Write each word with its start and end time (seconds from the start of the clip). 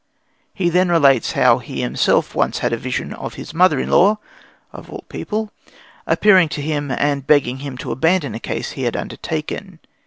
He 0.51 0.69
then 0.71 0.89
relates 0.89 1.33
how 1.33 1.59
he 1.59 1.81
himself 1.83 2.33
once 2.33 2.57
had 2.57 2.73
a 2.73 2.77
vision 2.77 3.13
of 3.13 3.35
his 3.35 3.53
mother 3.53 3.79
in 3.79 3.91
law, 3.91 4.17
of 4.73 4.89
all 4.89 5.03
people, 5.09 5.51
appearing 6.07 6.49
to 6.57 6.61
him 6.63 6.89
and 6.89 7.27
begging 7.27 7.57
him 7.57 7.77
to 7.77 7.91
abandon 7.91 8.33
a 8.33 8.39
case 8.39 8.71
he 8.71 8.81
had 8.81 8.95
undertaken. 8.97 9.77